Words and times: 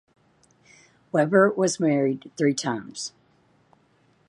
Weber 1.11 1.51
was 1.51 1.79
married 1.79 2.31
three 2.35 2.55
times. 2.55 3.13